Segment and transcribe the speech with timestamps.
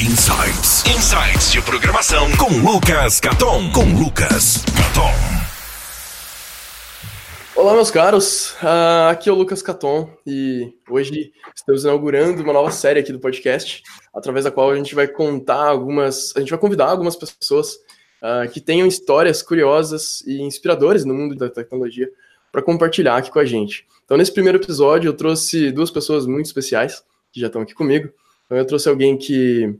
[0.00, 0.82] Insights.
[0.86, 3.70] Insights de programação com Lucas Caton.
[3.70, 5.12] Com Lucas Caton.
[7.54, 8.52] Olá, meus caros.
[8.62, 13.20] Uh, aqui é o Lucas Caton e hoje estamos inaugurando uma nova série aqui do
[13.20, 13.82] podcast,
[14.14, 17.74] através da qual a gente vai contar algumas, a gente vai convidar algumas pessoas
[18.22, 22.10] uh, que tenham histórias curiosas e inspiradoras no mundo da tecnologia
[22.50, 23.86] para compartilhar aqui com a gente.
[24.06, 28.08] Então, nesse primeiro episódio, eu trouxe duas pessoas muito especiais que já estão aqui comigo.
[28.46, 29.78] Então, eu trouxe alguém que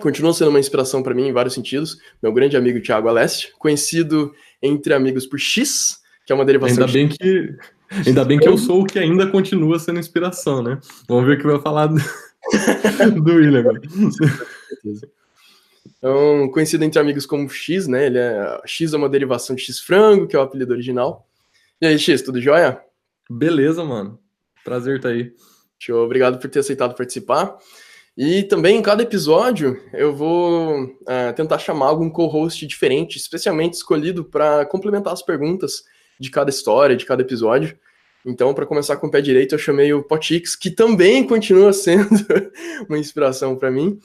[0.00, 4.34] continua sendo uma inspiração para mim em vários sentidos, meu grande amigo Thiago Aleste, conhecido
[4.62, 7.56] entre amigos por X, que é uma derivação Ainda bem que
[8.06, 10.80] ainda bem que eu sou o que ainda continua sendo inspiração, né?
[11.08, 11.96] Vamos ver o que vai falar do,
[13.22, 13.80] do William agora.
[15.98, 18.06] Então, conhecido entre amigos como X, né?
[18.06, 21.26] Ele é X é uma derivação de X frango, que é o apelido original.
[21.80, 22.80] E aí, X, tudo jóia?
[23.30, 24.18] Beleza, mano.
[24.64, 25.32] Prazer estar tá aí.
[25.78, 27.56] Show, obrigado por ter aceitado participar.
[28.16, 34.24] E também em cada episódio eu vou uh, tentar chamar algum co-host diferente, especialmente escolhido
[34.24, 35.84] para complementar as perguntas
[36.18, 37.76] de cada história, de cada episódio.
[38.24, 42.08] Então, para começar com o pé direito, eu chamei o Potix, que também continua sendo
[42.88, 43.98] uma inspiração para mim,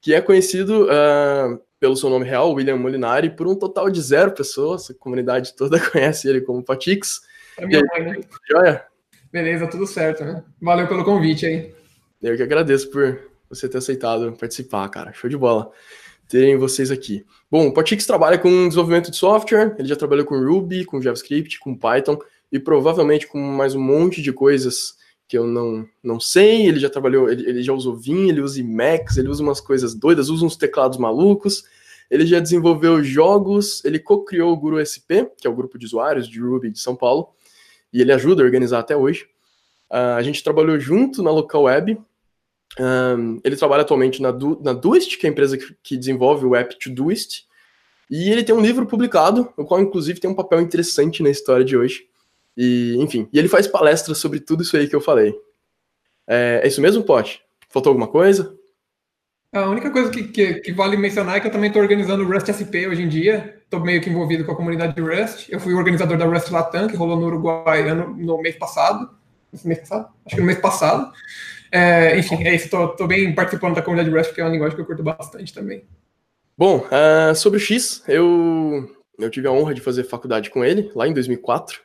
[0.00, 4.32] que é conhecido uh, pelo seu nome real, William Molinari, por um total de zero
[4.32, 4.90] pessoas.
[4.90, 7.20] A comunidade toda conhece ele como Potix.
[7.56, 8.20] É minha mãe, né?
[8.50, 8.84] Joia?
[9.32, 10.42] Beleza, tudo certo, né?
[10.60, 11.72] Valeu pelo convite aí.
[12.20, 15.12] Eu que agradeço por você ter aceitado participar, cara.
[15.12, 15.70] Show de bola
[16.28, 17.26] terem vocês aqui.
[17.50, 21.60] Bom, o Potix trabalha com desenvolvimento de software, ele já trabalhou com Ruby, com JavaScript,
[21.60, 22.18] com Python
[22.50, 24.94] e provavelmente com mais um monte de coisas
[25.28, 26.66] que eu não, não sei.
[26.66, 29.94] Ele já trabalhou, ele, ele já usou Vim, ele usa Emacs, ele usa umas coisas
[29.94, 31.64] doidas, usa uns teclados malucos.
[32.10, 36.28] Ele já desenvolveu jogos, ele co-criou o Guru SP, que é o grupo de usuários
[36.28, 37.28] de Ruby de São Paulo,
[37.92, 39.24] e ele ajuda a organizar até hoje.
[39.90, 41.98] Uh, a gente trabalhou junto na local web.
[42.78, 46.46] Um, ele trabalha atualmente na, du na Doist, que é a empresa que, que desenvolve
[46.46, 47.44] o app Todoist.
[48.10, 51.64] E ele tem um livro publicado, o qual inclusive tem um papel interessante na história
[51.64, 52.06] de hoje.
[52.56, 55.34] E, enfim, e ele faz palestras sobre tudo isso aí que eu falei.
[56.26, 57.42] É, é isso mesmo, Pote?
[57.68, 58.54] Faltou alguma coisa?
[59.54, 62.26] A única coisa que, que, que, vale mencionar é que eu também estou organizando o
[62.26, 63.60] Rust SP hoje em dia.
[63.64, 65.48] Estou meio que envolvido com a comunidade de Rust.
[65.50, 69.10] Eu fui organizador da Rust Latam, que rolou no Uruguai no, no mês passado.
[69.64, 70.08] mês passado?
[70.24, 71.12] Acho que no mês passado.
[71.72, 72.66] É, enfim, é isso.
[72.66, 75.54] Estou bem participando da comunidade de Rust, porque é uma linguagem que eu curto bastante
[75.54, 75.82] também.
[76.56, 80.92] Bom, uh, sobre o X, eu, eu tive a honra de fazer faculdade com ele,
[80.94, 81.78] lá em 2004.
[81.78, 81.80] Uh,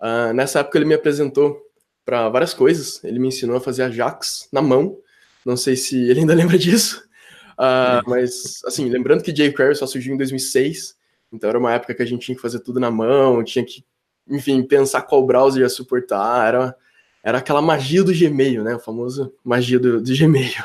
[0.00, 1.56] ah, nessa época ele me apresentou
[2.04, 3.02] para várias coisas.
[3.04, 4.98] Ele me ensinou a fazer Ajax na mão.
[5.46, 7.06] Não sei se ele ainda lembra disso.
[7.54, 10.96] Uh, mas, assim, lembrando que jQuery só surgiu em 2006,
[11.32, 13.84] então era uma época que a gente tinha que fazer tudo na mão, tinha que,
[14.28, 16.76] enfim, pensar qual browser ia suportar, era,
[17.22, 20.64] era aquela magia do Gmail, né, o famoso magia do, do Gmail.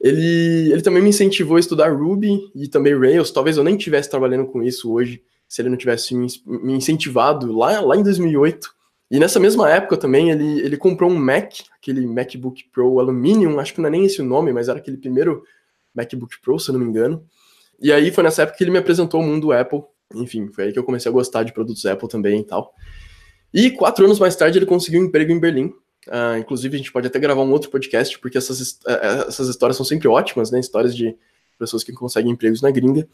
[0.00, 4.08] Ele, ele também me incentivou a estudar Ruby e também Rails, talvez eu nem estivesse
[4.08, 6.26] trabalhando com isso hoje, se ele não tivesse me,
[6.74, 8.74] incentivado lá, lá em 2008.
[9.10, 13.74] E nessa mesma época também ele, ele comprou um Mac, aquele MacBook Pro Aluminium, acho
[13.74, 15.42] que não é nem esse o nome, mas era aquele primeiro
[15.94, 17.22] MacBook Pro, se eu não me engano.
[17.80, 19.82] E aí foi nessa época que ele me apresentou o mundo Apple.
[20.14, 22.72] Enfim, foi aí que eu comecei a gostar de produtos Apple também e tal.
[23.52, 25.66] E quatro anos mais tarde ele conseguiu um emprego em Berlim.
[26.06, 29.76] Uh, inclusive, a gente pode até gravar um outro podcast, porque essas, uh, essas histórias
[29.76, 30.58] são sempre ótimas, né?
[30.58, 31.16] Histórias de
[31.58, 33.06] pessoas que conseguem empregos na gringa.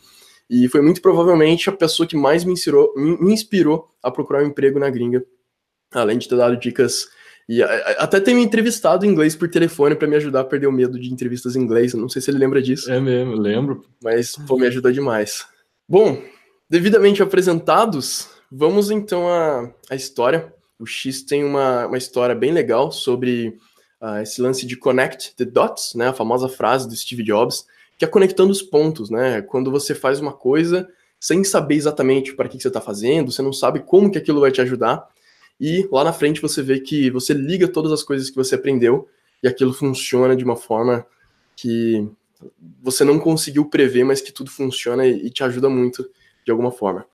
[0.49, 4.47] E foi muito provavelmente a pessoa que mais me inspirou, me inspirou a procurar um
[4.47, 5.25] emprego na gringa.
[5.93, 7.09] Além de ter dado dicas
[7.49, 10.73] e até tem me entrevistado em inglês por telefone para me ajudar a perder o
[10.73, 11.95] medo de entrevistas em inglês.
[11.95, 12.91] não sei se ele lembra disso.
[12.91, 13.85] É mesmo, lembro.
[14.03, 15.47] Mas, pô, me ajudou demais.
[15.89, 16.21] Bom,
[16.69, 20.53] devidamente apresentados, vamos então à, história.
[20.79, 23.59] O X tem uma, uma história bem legal sobre
[24.01, 26.09] uh, esse lance de connect the dots, né?
[26.09, 27.67] A famosa frase do Steve Jobs,
[27.99, 29.43] que é conectando os pontos, né?
[29.43, 33.43] Quando você faz uma coisa sem saber exatamente para que, que você está fazendo, você
[33.43, 35.09] não sabe como que aquilo vai te ajudar,
[35.61, 39.09] e lá na frente você vê que você liga todas as coisas que você aprendeu
[39.43, 41.07] e aquilo funciona de uma forma
[41.57, 42.07] que
[42.83, 46.09] você não conseguiu prever, mas que tudo funciona e te ajuda muito
[46.45, 47.07] de alguma forma.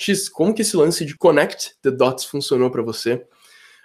[0.00, 3.26] X, como que esse lance de connect the dots funcionou para você?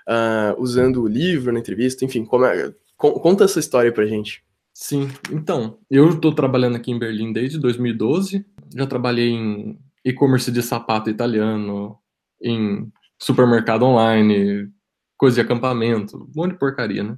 [0.07, 4.43] Uh, usando o livro, na entrevista, enfim, é, conta essa história pra gente.
[4.73, 8.45] Sim, então, eu estou trabalhando aqui em Berlim desde 2012,
[8.75, 11.97] já trabalhei em e-commerce de sapato italiano,
[12.41, 14.69] em supermercado online,
[15.17, 17.17] coisa de acampamento, um monte de porcaria, né?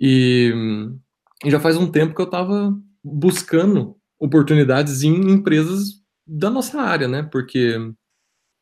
[0.00, 0.52] E,
[1.44, 7.08] e já faz um tempo que eu estava buscando oportunidades em empresas da nossa área,
[7.08, 7.22] né?
[7.22, 7.76] Porque,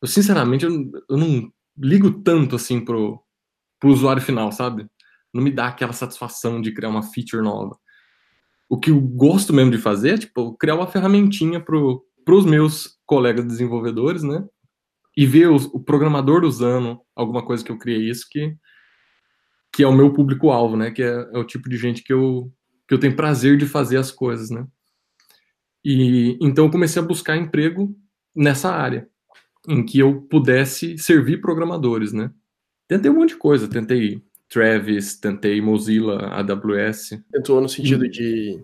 [0.01, 3.21] eu, sinceramente, eu, não ligo tanto assim pro,
[3.79, 4.87] pro usuário final, sabe?
[5.37, 7.77] não me dá aquela satisfação de criar uma feature nova.
[8.69, 12.97] O que eu gosto mesmo de fazer é, tipo, criar uma ferramentinha para os meus
[13.05, 14.43] colegas desenvolvedores, né?
[15.15, 18.55] E ver o, o programador usando alguma coisa que eu criei isso que,
[19.71, 20.91] que é o meu público-alvo, né?
[20.91, 22.51] Que é, é, o tipo de gente que eu,
[22.87, 24.65] que eu tenho prazer de fazer as coisas, né?
[25.89, 27.97] E então eu comecei a buscar emprego
[28.35, 29.07] nessa área,
[29.65, 32.29] em que eu pudesse servir programadores, né?
[32.89, 37.23] Tentei um monte de coisa, tentei Travis, tentei Mozilla, AWS.
[37.31, 38.09] Tentou no sentido e...
[38.09, 38.61] de,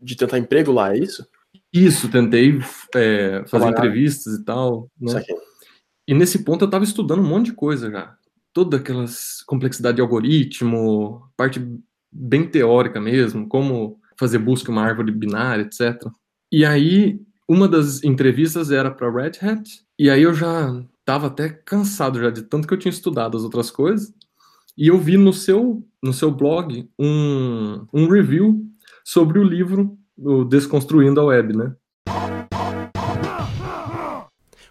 [0.00, 1.26] de tentar emprego lá, é isso?
[1.72, 2.60] Isso, tentei
[2.94, 4.88] é, fazer entrevistas e tal.
[5.00, 5.20] Né?
[6.06, 8.16] E nesse ponto eu estava estudando um monte de coisa já.
[8.52, 11.60] Toda aquelas complexidade de algoritmo, parte
[12.12, 16.08] bem teórica mesmo, como fazer busca em uma árvore binária, etc.
[16.52, 17.18] E aí,
[17.48, 22.28] uma das entrevistas era para Red Hat, e aí eu já estava até cansado já
[22.28, 24.12] de tanto que eu tinha estudado as outras coisas.
[24.76, 28.62] E eu vi no seu, no seu blog um, um review
[29.02, 31.74] sobre o livro o Desconstruindo a Web, né?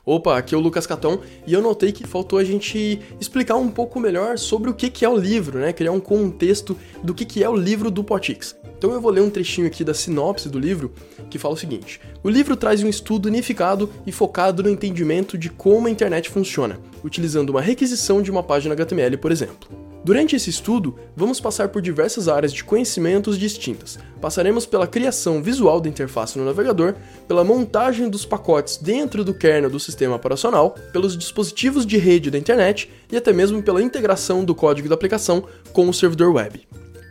[0.06, 3.70] Opa, aqui é o Lucas Caton e eu notei que faltou a gente explicar um
[3.70, 5.74] pouco melhor sobre o que, que é o livro, né?
[5.74, 8.56] Criar um contexto do que, que é o livro do Potix.
[8.82, 10.92] Então eu vou ler um trechinho aqui da sinopse do livro
[11.30, 15.52] que fala o seguinte: O livro traz um estudo unificado e focado no entendimento de
[15.52, 19.70] como a internet funciona, utilizando uma requisição de uma página HTML, por exemplo.
[20.04, 24.00] Durante esse estudo, vamos passar por diversas áreas de conhecimentos distintas.
[24.20, 26.96] Passaremos pela criação visual da interface no navegador,
[27.28, 32.38] pela montagem dos pacotes dentro do kernel do sistema operacional, pelos dispositivos de rede da
[32.40, 36.60] internet e até mesmo pela integração do código da aplicação com o servidor web.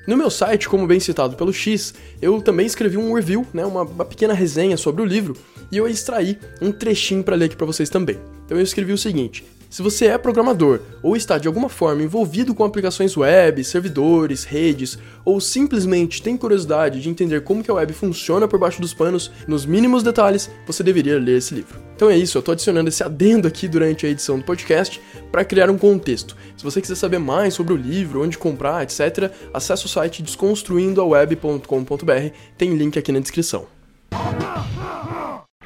[0.07, 3.83] No meu site, como bem citado pelo X, eu também escrevi um review, né, uma,
[3.83, 5.37] uma pequena resenha sobre o livro,
[5.71, 8.19] e eu extraí um trechinho para ler aqui para vocês também.
[8.47, 12.53] Então eu escrevi o seguinte: se você é programador ou está de alguma forma envolvido
[12.53, 17.93] com aplicações web, servidores, redes, ou simplesmente tem curiosidade de entender como que a web
[17.93, 21.79] funciona por baixo dos panos, nos mínimos detalhes, você deveria ler esse livro.
[21.95, 25.01] Então é isso, eu estou adicionando esse adendo aqui durante a edição do podcast
[25.31, 26.37] para criar um contexto.
[26.57, 32.35] Se você quiser saber mais sobre o livro, onde comprar, etc., acesse o site desconstruindoaweb.com.br,
[32.59, 33.69] tem link aqui na descrição.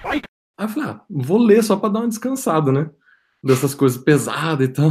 [0.05, 0.21] Aí
[0.61, 2.91] eu falei, ah, vou ler só para dar uma descansada, né?
[3.45, 4.91] Dessas coisas pesadas e tal.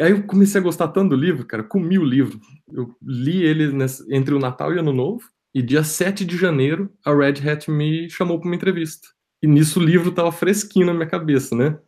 [0.00, 2.40] Aí eu comecei a gostar tanto do livro, cara, comi o livro.
[2.72, 5.22] Eu li ele nesse, entre o Natal e o Ano Novo,
[5.54, 9.08] e dia 7 de janeiro a Red Hat me chamou para uma entrevista.
[9.42, 11.78] E nisso o livro tava fresquinho na minha cabeça, né?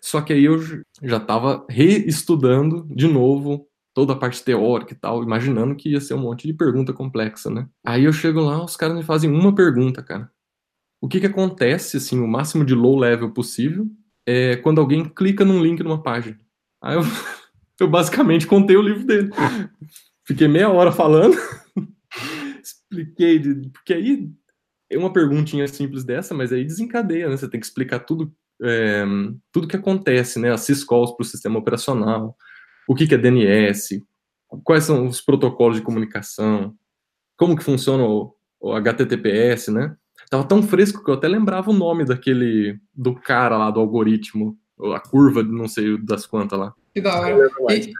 [0.00, 0.58] Só que aí eu
[1.02, 6.14] já tava reestudando de novo toda a parte teórica e tal, imaginando que ia ser
[6.14, 7.68] um monte de pergunta complexa, né?
[7.84, 10.30] Aí eu chego lá, os caras me fazem uma pergunta, cara.
[11.02, 13.86] O que que acontece, assim, o máximo de low level possível,
[14.26, 16.38] é quando alguém clica num link numa página.
[16.82, 17.02] Aí eu,
[17.80, 19.30] eu basicamente contei o livro dele.
[20.26, 21.36] Fiquei meia hora falando,
[22.62, 24.30] expliquei, porque aí
[24.90, 27.36] é uma perguntinha simples dessa, mas aí desencadeia, né?
[27.36, 28.32] Você tem que explicar tudo,
[28.62, 29.04] é,
[29.52, 30.52] tudo que acontece, né?
[30.52, 32.36] As syscalls para o sistema operacional,
[32.88, 34.04] o que, que é DNS,
[34.64, 36.74] quais são os protocolos de comunicação,
[37.36, 39.96] como que funciona o, o HTTPS, né?
[40.30, 42.78] Tava tão fresco que eu até lembrava o nome daquele.
[42.94, 44.56] do cara lá, do algoritmo.
[44.94, 46.72] A curva de não sei das quantas lá.
[46.94, 47.50] Que da hora.
[47.70, 47.92] E,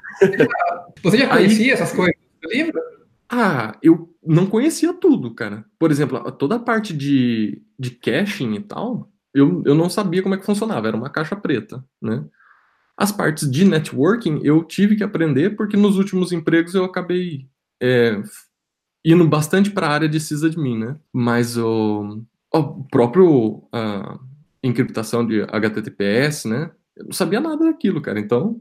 [1.02, 2.80] você já conhecia Aí, essas coisas do livro?
[3.28, 5.64] Ah, eu não conhecia tudo, cara.
[5.78, 10.34] Por exemplo, toda a parte de, de caching e tal, eu, eu não sabia como
[10.34, 12.24] é que funcionava, era uma caixa preta, né?
[12.96, 17.48] As partes de networking eu tive que aprender porque nos últimos empregos eu acabei
[17.80, 18.20] é,
[19.04, 20.96] indo bastante para a área de sysadmin, né?
[21.12, 24.18] Mas o, o próprio a
[24.62, 26.70] encriptação de HTTPS, né?
[26.96, 28.20] Eu não sabia nada daquilo, cara.
[28.20, 28.60] Então,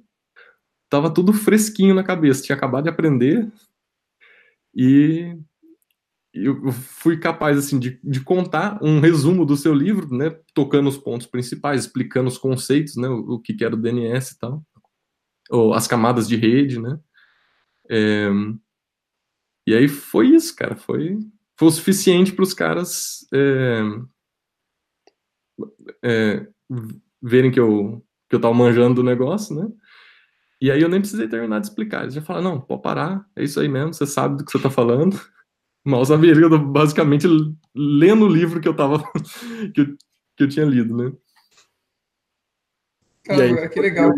[0.89, 2.43] tava tudo fresquinho na cabeça.
[2.43, 3.51] Tinha acabado de aprender
[4.73, 5.37] e
[6.33, 10.97] eu fui capaz assim de, de, contar um resumo do seu livro, né, tocando os
[10.97, 14.63] pontos principais, explicando os conceitos, né, o, o que, que era o DNS e tal,
[15.49, 16.99] ou as camadas de rede, né,
[17.89, 18.29] é,
[19.69, 20.75] e aí foi isso, cara.
[20.75, 21.19] Foi,
[21.55, 23.81] foi o suficiente para os caras é,
[26.03, 26.47] é,
[27.21, 29.71] verem que eu, que eu tava manjando do negócio, né?
[30.59, 32.01] E aí eu nem precisei terminar de explicar.
[32.01, 34.57] Eles já falaram, não, pode parar, é isso aí mesmo, você sabe do que você
[34.57, 35.21] tá falando.
[35.85, 37.27] Mal sabia que eu tô basicamente
[37.75, 39.03] lendo o livro que eu tava.
[39.75, 39.97] que, eu,
[40.35, 41.15] que eu tinha lido, né?
[43.23, 44.11] Caramba, aí, que legal.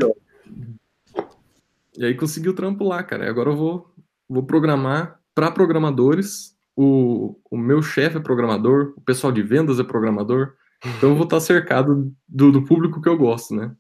[1.98, 3.26] E aí consegui o trampo lá, cara.
[3.26, 3.94] E agora eu vou,
[4.30, 6.56] vou programar para programadores.
[6.76, 10.54] O, o meu chefe é programador, o pessoal de vendas é programador.
[10.86, 13.76] Então eu vou estar cercado do, do público que eu gosto, né?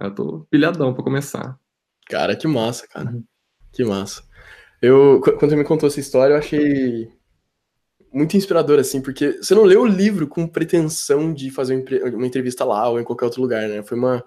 [0.00, 1.58] Eu tô pilhadão para começar.
[2.08, 3.10] Cara, que massa, cara.
[3.10, 3.24] Uhum.
[3.72, 4.22] Que massa.
[4.80, 7.10] Eu, quando você me contou essa história, eu achei
[8.12, 11.82] muito inspirador, assim, porque você não leu o livro com pretensão de fazer
[12.14, 13.82] uma entrevista lá ou em qualquer outro lugar, né?
[13.82, 14.24] Foi uma.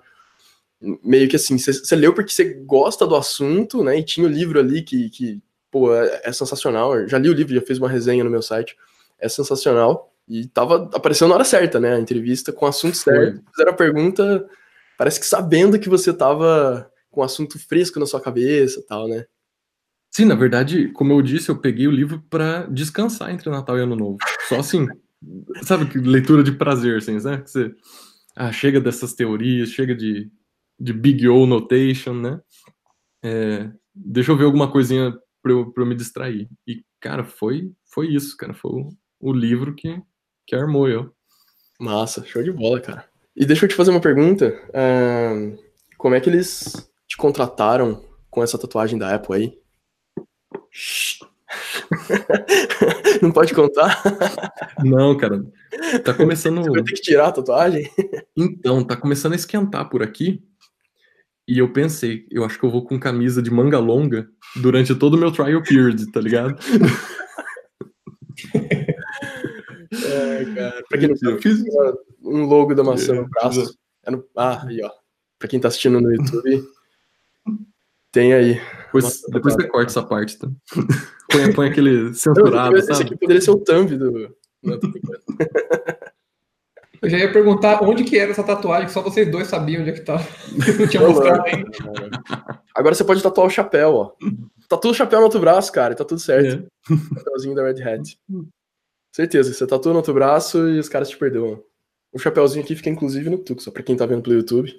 [1.04, 4.00] Meio que assim, você, você leu porque você gosta do assunto, né?
[4.00, 5.42] E tinha o livro ali que, que
[5.76, 6.98] pô, é, é sensacional.
[6.98, 8.78] Eu já li o livro, já fiz uma resenha no meu site.
[9.20, 10.10] É sensacional.
[10.26, 11.96] E tava aparecendo na hora certa, né?
[11.96, 13.44] A entrevista com o assunto certo.
[13.52, 14.50] Fizeram a pergunta,
[14.98, 19.26] parece que sabendo que você tava com o assunto fresco na sua cabeça tal, né?
[20.10, 23.82] Sim, na verdade, como eu disse, eu peguei o livro para descansar entre Natal e
[23.82, 24.18] Ano Novo.
[24.48, 24.88] Só assim,
[25.64, 27.42] sabe, que leitura de prazer, assim, né?
[27.42, 27.76] Que você
[28.34, 30.32] ah, chega dessas teorias, chega de,
[30.80, 32.40] de Big O Notation, né?
[33.22, 35.14] É, deixa eu ver alguma coisinha
[35.46, 36.50] para eu, pra eu me distrair.
[36.68, 38.56] E, cara, foi, foi isso, cara.
[38.56, 40.02] Foi o, o livro que,
[40.48, 41.14] que armou eu.
[41.80, 43.08] Massa, show de bola, cara.
[43.36, 44.60] E deixa eu te fazer uma pergunta.
[44.70, 45.56] Uh,
[46.00, 49.60] como é que eles te contrataram com essa tatuagem da Apple aí?
[53.22, 54.02] Não pode contar?
[54.84, 55.46] Não, cara.
[56.04, 56.64] Tá começando.
[56.64, 57.88] Você vai ter que tirar a tatuagem?
[58.36, 60.44] Então, tá começando a esquentar por aqui.
[61.48, 65.14] E eu pensei, eu acho que eu vou com camisa de manga longa durante todo
[65.14, 66.58] o meu trial period, tá ligado?
[69.92, 70.84] É, cara.
[70.90, 71.64] Pra quem não sabe, eu fiz
[72.24, 73.78] um logo da maçã no braço.
[74.04, 74.26] É no...
[74.36, 74.92] Ah, aí, ó.
[75.38, 76.68] Pra quem tá assistindo no YouTube,
[78.16, 78.62] tem aí.
[78.86, 80.50] Depois, depois você corta essa parte, tá?
[81.30, 82.94] põe, põe aquele censurado, Não, sabe?
[82.94, 84.34] Esse aqui poderia ser o thumb do...
[84.64, 84.80] Não,
[87.02, 89.92] Eu já ia perguntar onde que era essa tatuagem, que só vocês dois sabiam onde
[89.92, 90.18] é que tá.
[90.80, 91.70] Não tinha mostrado ainda.
[92.74, 94.12] Agora você pode tatuar o chapéu, ó.
[94.68, 96.66] Tatua o chapéu no outro braço, cara, e tá tudo certo.
[96.92, 96.96] É.
[97.20, 98.18] Chapéuzinho da Red Hat.
[99.12, 101.64] Certeza, você tatua no outro braço e os caras te perdoam.
[102.12, 104.74] O chapéuzinho aqui fica inclusive no Tuxo, pra quem tá vendo pelo YouTube.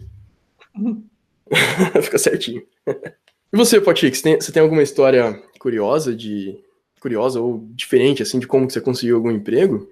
[2.03, 2.63] fica certinho.
[2.87, 6.59] E você, Potix, você, você tem alguma história curiosa de
[7.01, 9.89] curiosa ou diferente assim de como que você conseguiu algum emprego?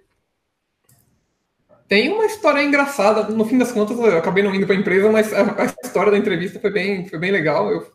[1.88, 3.24] Tem uma história engraçada.
[3.24, 6.18] No fim das contas, eu acabei não indo para a empresa, mas a, história da
[6.18, 7.70] entrevista foi bem, foi bem legal.
[7.70, 7.86] Eu,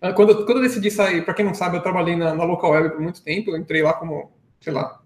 [0.00, 2.72] ah, quando, quando eu decidi sair, para quem não sabe, eu trabalhei na, na local
[2.72, 3.50] web por muito tempo.
[3.50, 5.00] Eu entrei lá como, sei lá,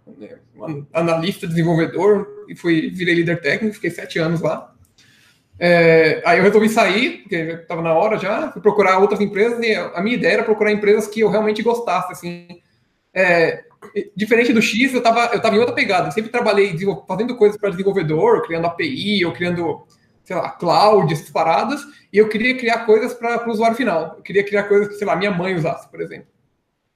[0.93, 3.75] analista, desenvolvedor e fui virei líder técnico.
[3.75, 4.75] Fiquei sete anos lá.
[5.63, 9.75] É, aí eu resolvi sair, porque estava na hora já, fui procurar outras empresas e
[9.75, 12.49] a minha ideia era procurar empresas que eu realmente gostasse, assim.
[13.13, 13.65] É,
[14.15, 16.09] diferente do X, eu estava eu tava em outra pegada.
[16.09, 19.87] Eu sempre trabalhei fazendo coisas para desenvolvedor, criando API, ou criando,
[20.25, 21.81] sei lá, cloud, essas paradas,
[22.13, 24.15] e eu queria criar coisas para o usuário final.
[24.17, 26.29] Eu queria criar coisas que, sei lá, minha mãe usasse, por exemplo.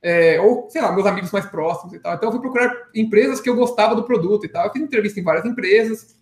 [0.03, 2.15] É, ou, sei lá, meus amigos mais próximos e tal.
[2.15, 4.67] Então eu fui procurar empresas que eu gostava do produto e tal.
[4.67, 6.15] Eu fiz entrevista em várias empresas,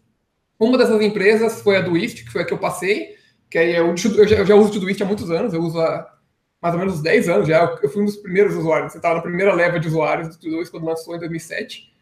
[0.58, 3.16] uma dessas empresas foi a do que foi a que eu passei,
[3.50, 5.80] que aí eu, eu, já, eu já uso o Todoist há muitos anos, eu uso
[5.80, 6.08] há
[6.62, 9.16] mais ou menos uns 10 anos já, eu fui um dos primeiros usuários, eu estava
[9.16, 11.92] na primeira leva de usuários do Todoist quando lançou em 2007,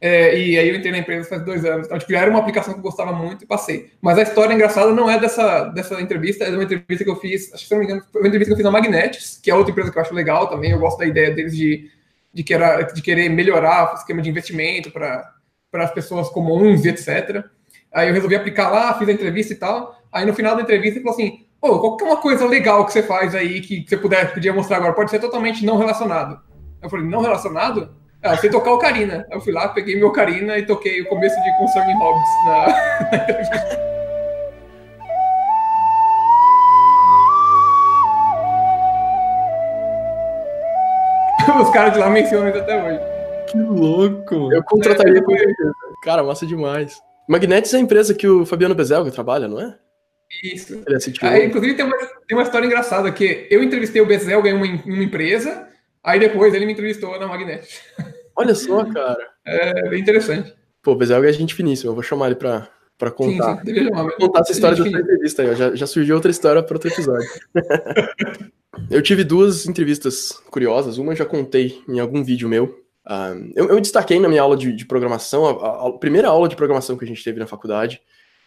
[0.00, 2.38] é, e aí eu entrei na empresa faz dois anos, então tipo, já era uma
[2.38, 3.90] aplicação que eu gostava muito e passei.
[4.00, 7.16] Mas a história engraçada não é dessa, dessa entrevista, é de uma entrevista que eu
[7.16, 9.40] fiz, acho que se não me engano, foi uma entrevista que eu fiz na Magnetics,
[9.42, 11.90] que é outra empresa que eu acho legal também, eu gosto da ideia deles de,
[12.32, 15.34] de, querer, de querer melhorar o esquema de investimento para
[15.74, 17.44] as pessoas comuns e etc.
[17.92, 20.00] Aí eu resolvi aplicar lá, fiz a entrevista e tal.
[20.12, 22.86] Aí no final da entrevista ele falou assim: Pô, qual que é uma coisa legal
[22.86, 24.92] que você faz aí que você puder podia mostrar agora?
[24.92, 26.40] Pode ser totalmente não relacionado.
[26.80, 27.96] Eu falei: Não relacionado?
[28.22, 29.26] Ah, eu sei tocar Ocarina.
[29.30, 32.66] Aí eu fui lá, peguei meu Ocarina e toquei o começo de Concerning Hobbits na.
[41.60, 43.00] Os caras de lá mencionam isso até hoje.
[43.48, 44.52] Que louco!
[44.52, 45.22] Eu contrataria é,
[46.02, 47.00] Cara, massa demais.
[47.28, 49.74] Magnetics é a empresa que o Fabiano Bezelga trabalha, não é?
[50.42, 50.84] Isso.
[51.22, 54.66] Aí, inclusive, tem uma, tem uma história engraçada, que eu entrevistei o Bezelga em uma,
[54.84, 55.68] uma empresa,
[56.04, 57.80] aí depois ele me entrevistou na Magnetics.
[58.36, 59.30] Olha só, cara.
[59.44, 60.54] É bem interessante.
[60.82, 63.62] Pô, o Bezelga é gente finíssima, eu vou chamar ele pra, pra contar.
[63.64, 66.76] Sim, sim, chamar, contar essa história da entrevista aí, já, já surgiu outra história para
[66.76, 67.28] outro episódio.
[68.90, 73.68] eu tive duas entrevistas curiosas, uma eu já contei em algum vídeo meu, Uh, eu,
[73.70, 76.94] eu, destaquei na minha aula de, de programação, a, a, a, primeira aula de programação
[76.94, 78.02] que a gente teve na faculdade,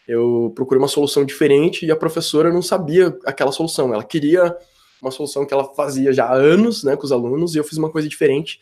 [0.08, 3.94] eu procurei uma solução diferente e a professora não sabia aquela solução.
[3.94, 4.56] Ela queria
[5.02, 7.78] uma solução que ela fazia já há anos, né, com os alunos, e eu fiz
[7.78, 8.60] uma coisa diferente.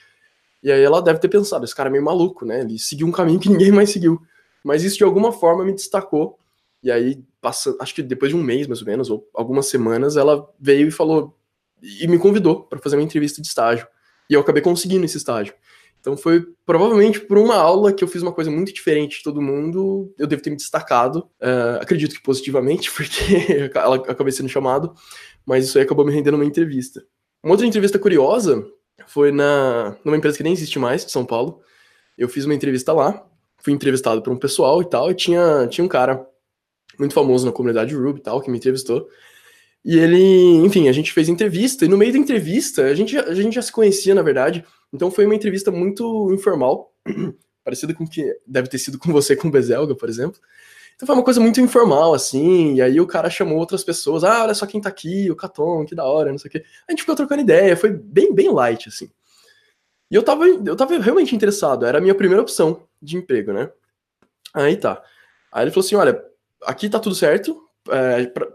[0.64, 2.62] E aí ela deve ter pensado, esse cara é meio maluco, né?
[2.62, 4.22] Ele seguiu um caminho que ninguém mais seguiu.
[4.64, 6.38] Mas isso de alguma forma me destacou.
[6.84, 10.18] E aí, passa, acho que depois de um mês mais ou menos, ou algumas semanas,
[10.18, 11.36] ela veio e falou
[11.82, 13.88] e me convidou para fazer uma entrevista de estágio.
[14.30, 15.54] E eu acabei conseguindo esse estágio.
[16.00, 19.42] Então foi provavelmente por uma aula que eu fiz uma coisa muito diferente de todo
[19.42, 24.94] mundo, eu devo ter me destacado, uh, acredito que positivamente, porque ela acabei sendo chamado,
[25.46, 27.04] mas isso aí acabou me rendendo uma entrevista.
[27.44, 28.66] Uma outra entrevista curiosa
[29.08, 31.62] foi na, numa empresa que nem existe mais, de São Paulo.
[32.18, 33.26] Eu fiz uma entrevista lá,
[33.58, 36.26] fui entrevistado por um pessoal e tal, e tinha, tinha um cara
[36.98, 39.08] muito famoso na comunidade Ruby e tal, que me entrevistou.
[39.84, 43.34] E ele, enfim, a gente fez entrevista, e no meio da entrevista, a gente, a
[43.34, 46.94] gente já se conhecia, na verdade, então foi uma entrevista muito informal,
[47.64, 50.40] parecida com que deve ter sido com você com o Bezelga, por exemplo.
[50.96, 54.44] Então foi uma coisa muito informal, assim, e aí o cara chamou outras pessoas, ah,
[54.44, 56.66] olha só quem tá aqui, o Caton, que da hora, não sei o quê.
[56.88, 59.10] A gente ficou trocando ideia, foi bem, bem light, assim.
[60.12, 63.72] E eu tava, eu tava realmente interessado, era a minha primeira opção de emprego, né?
[64.54, 65.02] Aí tá.
[65.52, 66.22] Aí ele falou assim, olha,
[66.64, 68.48] aqui tá tudo certo, é, pra,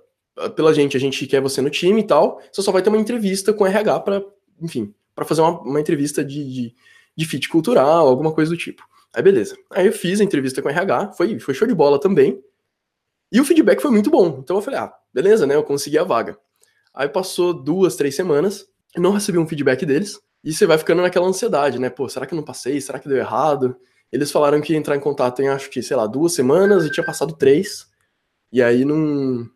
[0.51, 2.99] pela gente, a gente quer você no time e tal, você só vai ter uma
[2.99, 4.23] entrevista com RH para,
[4.61, 6.75] enfim, para fazer uma, uma entrevista de, de,
[7.17, 8.83] de fit cultural, alguma coisa do tipo.
[9.15, 9.57] Aí beleza.
[9.71, 12.43] Aí eu fiz a entrevista com o RH, foi, foi show de bola também.
[13.31, 14.39] E o feedback foi muito bom.
[14.43, 15.55] Então eu falei, ah, beleza, né?
[15.55, 16.39] Eu consegui a vaga.
[16.93, 18.67] Aí passou duas, três semanas,
[18.97, 20.21] não recebi um feedback deles.
[20.43, 21.89] E você vai ficando naquela ansiedade, né?
[21.91, 22.81] Pô, será que eu não passei?
[22.81, 23.77] Será que deu errado?
[24.13, 26.91] Eles falaram que ia entrar em contato em acho que, sei lá, duas semanas e
[26.91, 27.91] tinha passado três.
[28.53, 29.49] E aí não,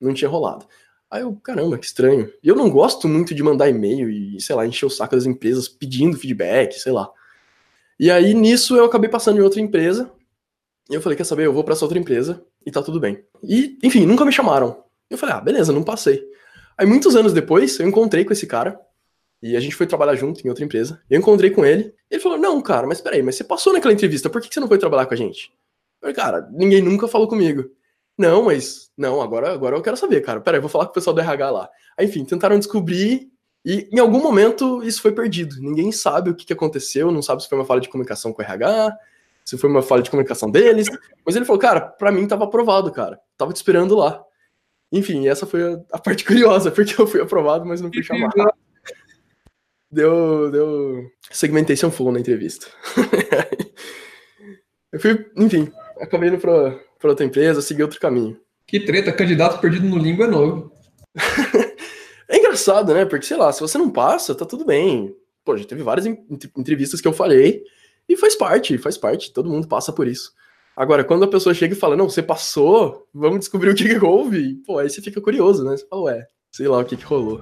[0.00, 0.66] não tinha rolado.
[1.10, 2.30] Aí eu, caramba, que estranho.
[2.42, 5.24] E eu não gosto muito de mandar e-mail e, sei lá, encher o saco das
[5.24, 7.10] empresas pedindo feedback, sei lá.
[7.98, 10.10] E aí, nisso, eu acabei passando em outra empresa.
[10.90, 13.24] E eu falei, quer saber, eu vou para essa outra empresa e tá tudo bem.
[13.42, 14.84] E, enfim, nunca me chamaram.
[15.08, 16.22] Eu falei, ah, beleza, não passei.
[16.76, 18.78] Aí, muitos anos depois, eu encontrei com esse cara.
[19.42, 21.00] E a gente foi trabalhar junto em outra empresa.
[21.08, 21.94] Eu encontrei com ele.
[22.10, 24.68] Ele falou, não, cara, mas peraí, mas você passou naquela entrevista, por que você não
[24.68, 25.52] foi trabalhar com a gente?
[26.00, 27.70] Eu falei, cara, ninguém nunca falou comigo.
[28.18, 30.40] Não, mas, não, agora, agora eu quero saber, cara.
[30.40, 31.70] Peraí, vou falar com o pessoal do RH lá.
[31.96, 33.30] Aí, enfim, tentaram descobrir
[33.64, 35.56] e em algum momento isso foi perdido.
[35.60, 38.44] Ninguém sabe o que, aconteceu, não sabe se foi uma falha de comunicação com o
[38.44, 38.96] RH,
[39.44, 40.88] se foi uma falha de comunicação deles.
[41.24, 43.20] Mas ele falou, cara, para mim tava aprovado, cara.
[43.36, 44.24] Tava te esperando lá.
[44.90, 48.32] Enfim, essa foi a, a, parte curiosa, porque eu fui aprovado, mas não fui chamado.
[49.90, 52.66] Deu, deu segmentation full na entrevista.
[54.92, 58.38] eu fui, enfim, acabei indo pra, pra outra empresa, segui outro caminho.
[58.66, 60.72] Que treta, candidato perdido no língua é novo.
[62.30, 63.06] É engraçado, né?
[63.06, 65.16] Porque, sei lá, se você não passa, tá tudo bem.
[65.42, 67.64] Pô, já teve várias entrevistas que eu falei
[68.06, 70.32] e faz parte, faz parte, todo mundo passa por isso.
[70.76, 74.04] Agora, quando a pessoa chega e fala, não, você passou, vamos descobrir o que, que
[74.04, 75.76] houve, pô, aí você fica curioso, né?
[75.76, 77.40] Você fala, ué, sei lá o que, que rolou.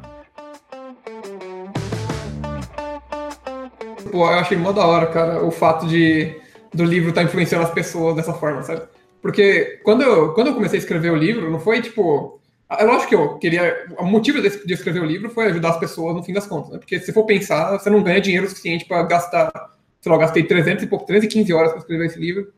[4.13, 6.41] Pô, eu achei mó da hora, cara, o fato de
[6.73, 8.83] do livro estar tá influenciando as pessoas dessa forma, sabe?
[9.21, 13.09] Porque quando eu, quando eu comecei a escrever o livro, não foi tipo, é lógico
[13.09, 13.87] que eu queria.
[13.99, 16.79] O motivo de escrever o livro foi ajudar as pessoas no fim das contas, né?
[16.79, 19.53] Porque se for pensar, você não ganha dinheiro suficiente para gastar.
[20.01, 22.53] Sei lá, eu gastei 300 e pouco, 315 horas para escrever esse livro.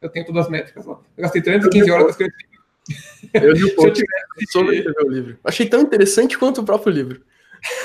[0.00, 0.98] Eu tenho todas as métricas lá.
[1.16, 3.46] Eu gastei 315 horas para escrever esse livro.
[3.46, 4.52] Eu li um pouco tivesse...
[4.52, 5.38] sobre escrever o livro.
[5.42, 7.22] Achei tão interessante quanto o próprio livro.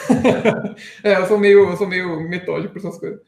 [1.03, 3.21] é, eu sou meio, eu sou meio metódico por essas coisas.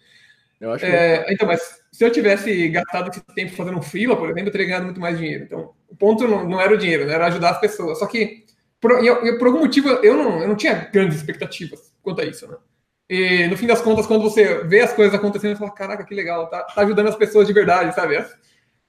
[0.62, 4.30] Eu acho é, Então, mas se eu tivesse gastado esse tempo fazendo um freela, por
[4.30, 5.44] exemplo, eu teria ganhado muito mais dinheiro.
[5.44, 7.16] Então, o ponto não, não era o dinheiro, né?
[7.16, 7.98] era ajudar as pessoas.
[7.98, 8.46] Só que,
[8.80, 12.48] por, eu, por algum motivo, eu não, eu não tinha grandes expectativas quanto a isso,
[12.48, 12.56] né?
[13.10, 16.16] E, no fim das contas, quando você vê as coisas acontecendo, você fala, caraca, que
[16.16, 18.24] legal, tá, tá ajudando as pessoas de verdade, sabe?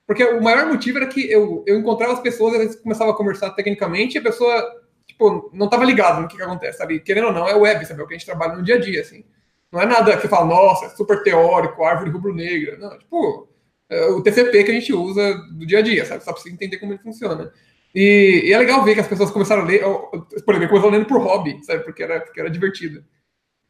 [0.06, 3.50] Porque o maior motivo era que eu, eu encontrava as pessoas, vezes começava a conversar
[3.50, 4.64] tecnicamente, e a pessoa,
[5.06, 7.00] tipo, não estava ligada no que, que acontece, sabe?
[7.00, 8.00] Querendo ou não, é web, sabe?
[8.00, 9.24] É o que a gente trabalha no dia a dia, assim.
[9.72, 12.76] Não é nada que fala, nossa, é super teórico, árvore rubro-negra.
[12.76, 13.48] Não, tipo,
[13.88, 16.22] é o TCP que a gente usa do dia a dia, sabe?
[16.22, 17.50] Só você entender como ele funciona.
[17.94, 21.06] E, e, é legal ver que as pessoas começaram a ler, por exemplo, começaram lendo
[21.06, 21.84] por hobby, sabe?
[21.84, 23.02] Porque era, porque era divertido.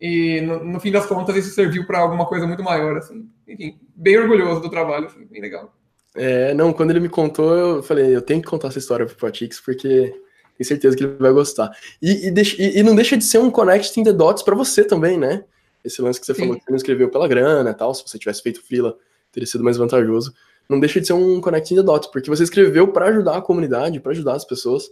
[0.00, 3.28] E no, no fim das contas, isso serviu para alguma coisa muito maior, assim.
[3.46, 5.72] Enfim, bem orgulhoso do trabalho, assim, bem legal.
[6.16, 9.16] É, não, quando ele me contou, eu falei, eu tenho que contar essa história pro
[9.16, 10.12] Patix, porque
[10.58, 11.70] tenho certeza que ele vai gostar.
[12.00, 14.84] E, e, deixa, e, e não deixa de ser um connecting the dots para você
[14.84, 15.44] também, né?
[15.84, 16.42] Esse lance que você Sim.
[16.42, 18.96] falou que você não escreveu pela grana e tal, se você tivesse feito fila,
[19.30, 20.32] teria sido mais vantajoso.
[20.68, 24.00] Não deixa de ser um connecting the dots, porque você escreveu para ajudar a comunidade,
[24.00, 24.90] para ajudar as pessoas.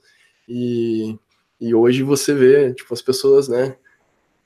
[0.49, 1.17] E,
[1.61, 3.77] e hoje você vê, tipo, as pessoas, né,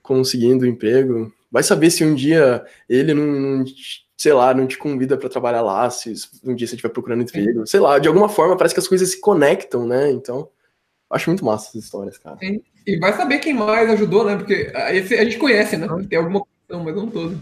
[0.03, 1.33] conseguindo emprego.
[1.51, 3.65] Vai saber se um dia ele não, não
[4.17, 7.67] sei lá, não te convida para trabalhar lá, se um dia você estiver procurando emprego.
[7.67, 10.11] Sei lá, de alguma forma parece que as coisas se conectam, né?
[10.11, 10.49] Então,
[11.11, 12.37] acho muito massa essas histórias, cara.
[12.39, 12.61] Sim.
[12.87, 14.37] E vai saber quem mais ajudou, né?
[14.37, 15.87] Porque esse a gente conhece, né?
[16.09, 17.41] Tem alguma coisa, mas não todo.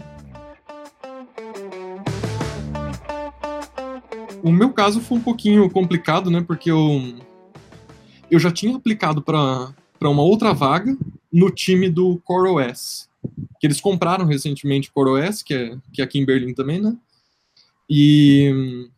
[4.41, 6.43] O meu caso foi um pouquinho complicado, né?
[6.45, 7.17] Porque eu,
[8.29, 10.97] eu já tinha aplicado para uma outra vaga
[11.31, 13.09] no time do CoreOS.
[13.59, 16.95] Que eles compraram recentemente o CoreOS, que é, que é aqui em Berlim também, né?
[17.89, 18.89] E,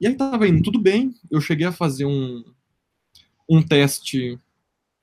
[0.00, 1.14] e aí tava indo tudo bem.
[1.30, 2.44] Eu cheguei a fazer um,
[3.48, 4.38] um teste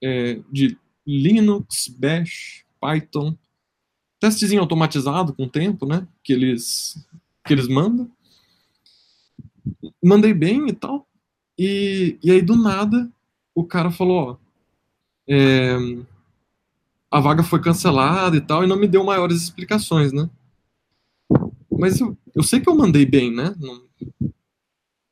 [0.02, 3.36] é, de Linux, Bash, Python,
[4.20, 6.08] testezinho automatizado com o tempo, né?
[6.24, 7.06] Que eles,
[7.46, 8.10] que eles mandam.
[10.04, 11.08] Mandei bem e tal.
[11.58, 13.10] E, e aí, do nada,
[13.54, 14.38] o cara falou, ó,
[15.28, 15.76] é,
[17.12, 20.30] a vaga foi cancelada e tal, e não me deu maiores explicações, né?
[21.72, 23.56] Mas eu, eu sei que eu mandei bem, né?
[23.58, 23.84] Não,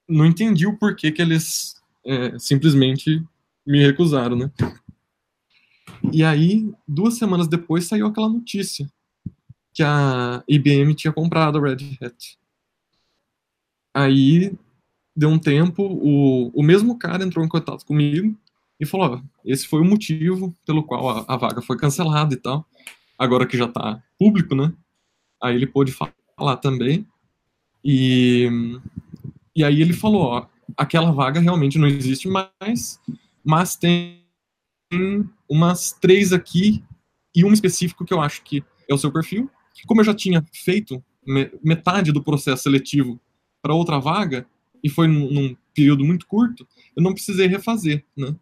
[0.08, 1.77] não entendi o porquê que eles
[2.08, 3.22] é, simplesmente
[3.65, 4.52] me recusaram, né?
[6.13, 8.89] E aí, duas semanas depois, saiu aquela notícia
[9.74, 12.39] que a IBM tinha comprado a Red Hat.
[13.93, 14.58] Aí,
[15.13, 18.36] deu um tempo, o, o mesmo cara entrou em contato comigo
[18.80, 22.38] e falou: ó, esse foi o motivo pelo qual a, a, vaga foi cancelada e
[22.38, 22.65] tal.
[23.20, 24.72] Agora que já tá público, né?
[25.41, 27.06] Aí ele pôde falar também.
[27.84, 28.50] E,
[29.56, 32.99] e aí ele falou: ó, aquela vaga realmente não existe mais,
[33.43, 34.21] mas tem
[35.49, 36.84] umas três aqui
[37.36, 39.49] e um específico que eu acho que é o seu perfil.
[39.86, 41.03] Como eu já tinha feito
[41.63, 43.19] metade do processo seletivo
[43.62, 44.47] para outra vaga
[44.84, 48.36] e foi num, num, período muito curto, eu não precisei refazer, né?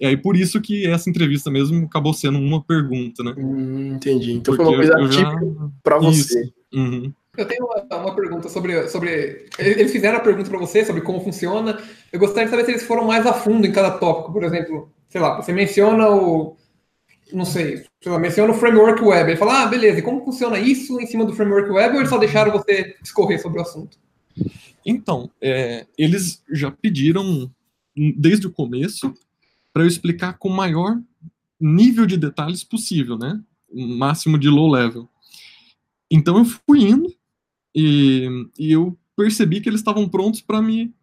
[0.00, 3.34] E aí por isso que essa entrevista mesmo acabou sendo uma pergunta, né?
[3.38, 4.32] Hum, entendi.
[4.32, 5.38] Então Porque foi uma coisa já...
[5.80, 6.52] para você.
[6.72, 7.12] Uhum.
[7.36, 9.48] Eu tenho uma, uma, pergunta sobre, sobre.
[9.58, 11.78] Eles fizeram a pergunta para você sobre como funciona.
[12.12, 14.32] Eu gostaria de saber se eles foram mais a fundo em cada tópico.
[14.32, 16.56] Por exemplo, sei lá, você menciona o.
[17.32, 19.30] Não sei, sei lá, menciona o framework web.
[19.30, 22.10] Ele fala, ah, beleza, e como funciona isso em cima do framework web ou eles
[22.10, 23.98] só deixaram você discorrer sobre o assunto?
[24.86, 27.50] Então, é, eles já pediram
[28.16, 29.12] desde o começo
[29.72, 31.00] para eu explicar com o maior
[31.58, 33.40] nível de detalhes possível, né?
[33.74, 35.08] máximo de low level.
[36.10, 37.12] Então eu fui indo
[37.74, 40.94] e, e eu percebi que eles estavam prontos para me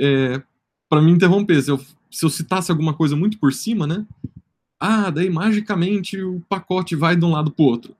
[0.00, 0.42] é,
[0.88, 1.62] para me interromper.
[1.62, 1.78] Se eu,
[2.10, 4.06] se eu citasse alguma coisa muito por cima, né?
[4.78, 7.96] Ah, daí magicamente o pacote vai de um lado para outro.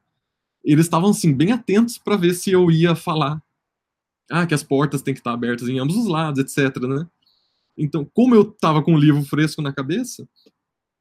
[0.62, 3.42] Eles estavam assim bem atentos para ver se eu ia falar
[4.30, 7.06] ah, que as portas têm que estar abertas em ambos os lados, etc, né?
[7.76, 10.28] Então, como eu estava com o livro fresco na cabeça,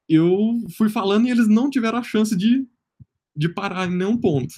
[0.08, 2.66] eu fui falando e eles não tiveram a chance de,
[3.34, 4.54] de parar em nenhum ponto.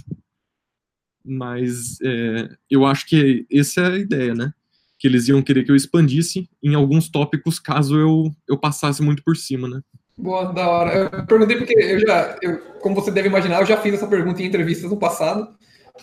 [1.27, 4.53] Mas é, eu acho que essa é a ideia, né?
[4.99, 9.23] Que eles iam querer que eu expandisse em alguns tópicos caso eu, eu passasse muito
[9.25, 9.81] por cima, né?
[10.17, 11.11] Boa, da hora.
[11.13, 14.41] Eu perguntei porque eu já, eu, como você deve imaginar, eu já fiz essa pergunta
[14.41, 15.49] em entrevistas no passado.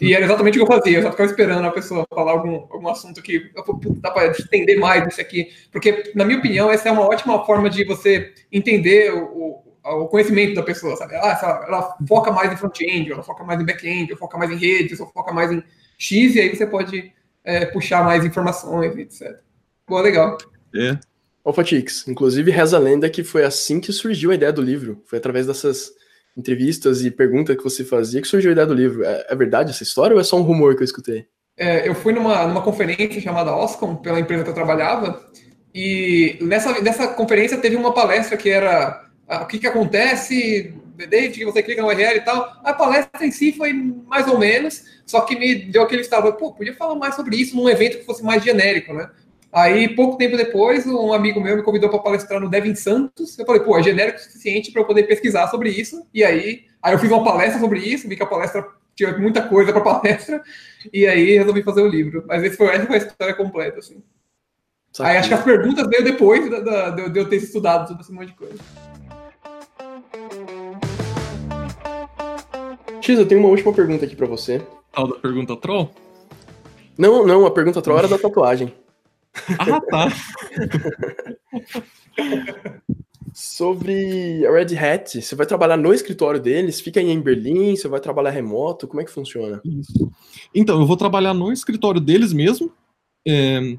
[0.02, 2.56] E era exatamente o que eu fazia, eu só ficava esperando a pessoa falar algum,
[2.72, 3.52] algum assunto que
[4.02, 5.50] dá para entender mais isso aqui.
[5.72, 10.56] Porque, na minha opinião, essa é uma ótima forma de você entender o, o conhecimento
[10.56, 11.16] da pessoa, sabe?
[11.16, 14.52] Ah, ela, ela foca mais em front-end, ela foca mais em back-end, ou foca mais
[14.52, 15.64] em redes, ou foca mais em
[15.98, 17.12] X, e aí você pode
[17.44, 19.40] é, puxar mais informações, etc.
[19.86, 20.38] Pô, legal.
[20.76, 20.98] É.
[21.44, 25.04] Ô, Fatix, inclusive reza a lenda que foi assim que surgiu a ideia do livro.
[25.06, 25.92] Foi através dessas
[26.38, 29.04] entrevistas e perguntas que você fazia que surgiu a ideia do livro.
[29.04, 31.28] É, é verdade essa história ou é só um rumor que eu escutei?
[31.58, 35.24] É, eu fui numa, numa conferência chamada Oscom, pela empresa que eu trabalhava,
[35.74, 40.74] e nessa, nessa conferência teve uma palestra que era o que, que acontece
[41.10, 42.60] desde que você clica no URL e tal.
[42.64, 46.54] A palestra em si foi mais ou menos, só que me deu aquele estado, pô,
[46.54, 49.10] podia falar mais sobre isso num evento que fosse mais genérico, né?
[49.52, 53.38] Aí, pouco tempo depois, um amigo meu me convidou para palestrar no Devin Santos.
[53.38, 56.08] Eu falei, pô, é genérico o suficiente para eu poder pesquisar sobre isso.
[56.12, 59.48] E aí, aí eu fiz uma palestra sobre isso, vi que a palestra tinha muita
[59.48, 60.42] coisa para palestra,
[60.92, 62.24] e aí resolvi fazer o livro.
[62.28, 64.02] Mas esse foi, essa foi a história completa, assim.
[65.00, 68.12] Aí acho que as perguntas veio depois da, da, de eu ter estudado todo esse
[68.12, 68.56] monte de coisa.
[73.04, 74.66] X, eu tenho uma última pergunta aqui para você.
[74.94, 75.92] Tal da pergunta troll?
[76.98, 78.74] Não, não, a pergunta troll era da tatuagem.
[79.60, 80.08] ah, tá.
[83.34, 86.80] Sobre a Red Hat, você vai trabalhar no escritório deles?
[86.80, 87.76] Fica em Berlim?
[87.76, 88.88] Você vai trabalhar remoto?
[88.88, 89.60] Como é que funciona?
[89.66, 90.10] Isso.
[90.56, 92.72] Então, eu vou trabalhar no escritório deles mesmo.
[93.28, 93.76] É...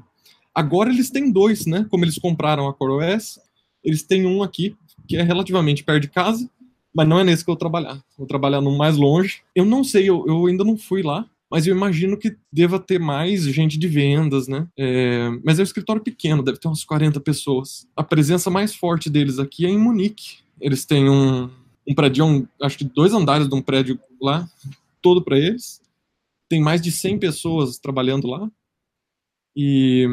[0.53, 1.87] Agora eles têm dois, né?
[1.89, 3.39] Como eles compraram a CoreOS,
[3.83, 6.47] eles têm um aqui, que é relativamente perto de casa,
[6.95, 8.01] mas não é nesse que eu vou trabalhar.
[8.17, 9.41] Vou trabalhar no mais longe.
[9.53, 12.99] Eu não sei, eu, eu ainda não fui lá, mas eu imagino que deva ter
[12.99, 14.65] mais gente de vendas, né?
[14.79, 17.85] É, mas é um escritório pequeno, deve ter umas 40 pessoas.
[17.97, 20.37] A presença mais forte deles aqui é em Munique.
[20.59, 21.49] Eles têm um,
[21.85, 24.47] um prédio, um, acho que dois andares de um prédio lá,
[25.01, 25.81] todo para eles.
[26.47, 28.49] Tem mais de 100 pessoas trabalhando lá.
[29.53, 30.07] E,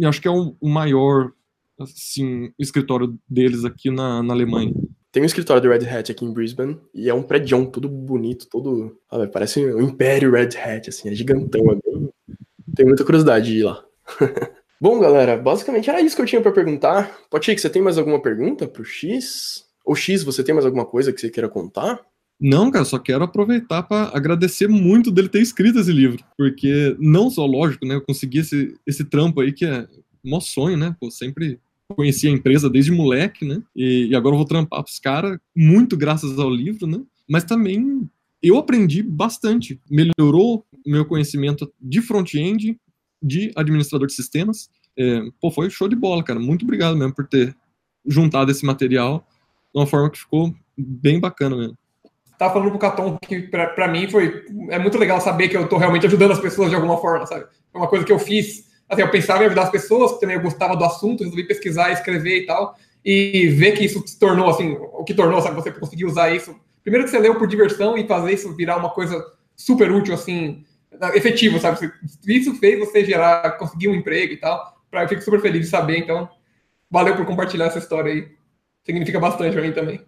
[0.00, 1.32] e acho que é o, o maior
[1.78, 4.74] assim, escritório deles aqui na, na Alemanha.
[5.16, 8.46] Tem um escritório do Red Hat aqui em Brisbane e é um prédio todo bonito,
[8.50, 8.98] todo.
[9.10, 11.62] Sabe, parece um império Red Hat, assim, é gigantão.
[11.72, 11.78] É.
[12.74, 13.82] Tenho muita curiosidade de ir lá.
[14.78, 17.18] Bom, galera, basicamente era isso que eu tinha para perguntar.
[17.30, 19.64] Potik, você tem mais alguma pergunta pro X?
[19.86, 21.98] Ou X, você tem mais alguma coisa que você queira contar?
[22.38, 27.30] Não, cara, só quero aproveitar para agradecer muito dele ter escrito esse livro, porque não
[27.30, 29.88] só, lógico, né, eu consegui esse, esse trampo aí que é
[30.22, 31.58] mó sonho, né, pô, sempre
[31.94, 35.96] conheci a empresa desde moleque, né, e, e agora eu vou trampar pros caras, muito
[35.96, 38.08] graças ao livro, né, mas também
[38.42, 42.78] eu aprendi bastante, melhorou meu conhecimento de front-end,
[43.22, 44.68] de administrador de sistemas,
[44.98, 47.54] é, pô, foi show de bola, cara, muito obrigado mesmo por ter
[48.06, 49.26] juntado esse material
[49.74, 51.76] de uma forma que ficou bem bacana mesmo.
[52.38, 55.78] Tava falando pro Caton que para mim foi é muito legal saber que eu tô
[55.78, 57.46] realmente ajudando as pessoas de alguma forma, sabe?
[57.74, 60.36] É uma coisa que eu fiz, assim, eu pensava em ajudar as pessoas, que também
[60.36, 64.48] eu gostava do assunto, resolvi pesquisar, escrever e tal, e ver que isso se tornou
[64.48, 66.54] assim, o que tornou, sabe, você conseguir usar isso.
[66.82, 69.24] Primeiro que você leu por diversão e fazer isso virar uma coisa
[69.56, 70.64] super útil assim,
[71.14, 71.90] efetivo, sabe?
[72.26, 74.76] Isso fez você gerar, conseguir um emprego e tal.
[74.90, 76.28] Pra, eu fico super feliz de saber, então
[76.90, 78.28] valeu por compartilhar essa história aí.
[78.84, 80.00] Significa bastante para mim também.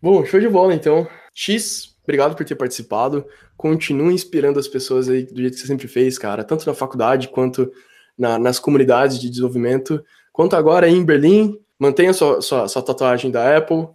[0.00, 1.06] Bom, show de bola então.
[1.34, 3.26] X, obrigado por ter participado.
[3.56, 7.28] Continue inspirando as pessoas aí do jeito que você sempre fez, cara, tanto na faculdade
[7.28, 7.70] quanto
[8.18, 11.58] na, nas comunidades de desenvolvimento, quanto agora aí em Berlim.
[11.78, 13.88] Mantenha sua, sua, sua tatuagem da Apple.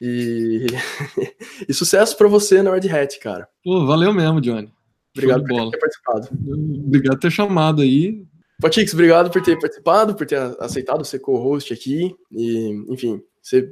[0.00, 0.66] E,
[1.68, 3.48] e sucesso para você na Red Hat, cara.
[3.64, 4.72] Pô, valeu mesmo, Johnny.
[5.16, 6.28] Obrigado por ter participado.
[6.86, 8.24] Obrigado por ter chamado aí.
[8.60, 12.14] Patix, obrigado por ter participado, por ter aceitado ser co-host aqui.
[12.30, 13.68] E, enfim, você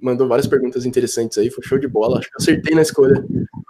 [0.00, 2.18] mandou várias perguntas interessantes aí, foi show de bola.
[2.18, 3.24] Acho que acertei na escolha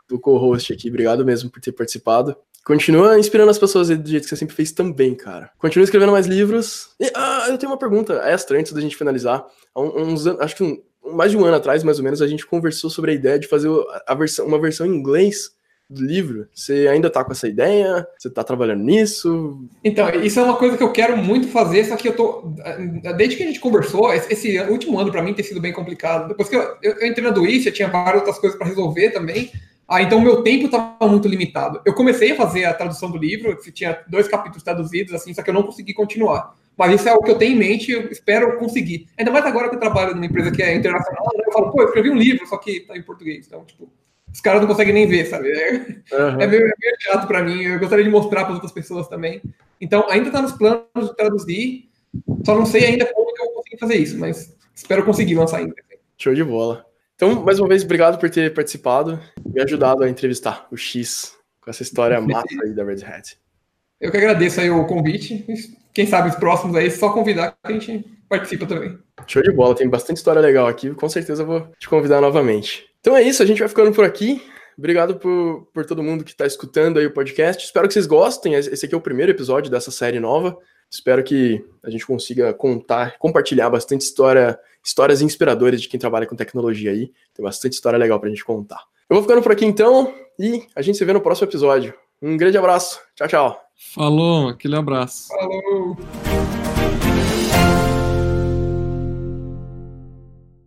[0.08, 0.88] do co-host aqui.
[0.88, 2.36] Obrigado mesmo por ter participado.
[2.64, 5.50] Continua inspirando as pessoas do jeito que você sempre fez também, cara.
[5.58, 6.90] Continua escrevendo mais livros.
[6.98, 9.44] E, ah, eu tenho uma pergunta extra antes da gente finalizar.
[9.74, 10.82] Há uns acho que um,
[11.14, 13.46] mais de um ano atrás, mais ou menos, a gente conversou sobre a ideia de
[13.46, 13.68] fazer
[14.06, 15.50] a versão, uma versão em inglês
[15.88, 16.48] do livro.
[16.54, 18.06] Você ainda tá com essa ideia?
[18.18, 19.66] Você tá trabalhando nisso?
[19.82, 22.54] Então, isso é uma coisa que eu quero muito fazer, só que eu tô.
[23.16, 26.28] Desde que a gente conversou, esse último ano para mim tem sido bem complicado.
[26.28, 29.50] Depois que eu, eu, eu entrei na Duícia, tinha várias outras coisas para resolver também.
[29.86, 31.80] Ah, então meu tempo estava muito limitado.
[31.84, 35.50] Eu comecei a fazer a tradução do livro, tinha dois capítulos traduzidos, assim, só que
[35.50, 36.54] eu não consegui continuar.
[36.76, 39.06] Mas isso é o que eu tenho em mente, eu espero conseguir.
[39.16, 41.44] Ainda mais agora que eu trabalho numa empresa que é internacional, né?
[41.46, 43.46] eu falo, pô, eu escrevi um livro, só que tá em português.
[43.46, 43.92] Então, tipo,
[44.34, 45.48] os caras não conseguem nem ver, sabe?
[45.48, 45.72] É,
[46.12, 46.40] uhum.
[46.40, 47.62] é, meio, é, meio, chato para mim.
[47.62, 49.40] Eu gostaria de mostrar para outras pessoas também.
[49.80, 51.88] Então, ainda está nos planos de traduzir.
[52.44, 55.58] Só não sei ainda como que eu vou conseguir fazer isso, mas espero conseguir lançar
[55.58, 55.72] ainda.
[56.18, 56.84] Show de bola.
[57.14, 59.20] Então, mais uma vez, obrigado por ter participado
[59.54, 63.38] e ajudado a entrevistar o X com essa história massa aí da Red Hat.
[64.00, 65.46] Eu que agradeço aí o convite.
[65.92, 68.98] Quem sabe os próximos aí, só convidar que a gente participa também.
[69.28, 70.92] Show de bola, tem bastante história legal aqui.
[70.92, 72.92] Com certeza vou te convidar novamente.
[73.04, 74.42] Então é isso, a gente vai ficando por aqui.
[74.78, 77.62] Obrigado por, por todo mundo que está escutando aí o podcast.
[77.62, 78.54] Espero que vocês gostem.
[78.54, 80.56] Esse aqui é o primeiro episódio dessa série nova.
[80.90, 86.34] Espero que a gente consiga contar, compartilhar bastante história, histórias inspiradoras de quem trabalha com
[86.34, 87.12] tecnologia aí.
[87.34, 88.82] Tem bastante história legal para a gente contar.
[89.10, 91.92] Eu vou ficando por aqui então e a gente se vê no próximo episódio.
[92.22, 93.02] Um grande abraço.
[93.14, 93.60] Tchau, tchau.
[93.94, 95.28] Falou, aquele abraço.
[95.28, 95.94] Falou.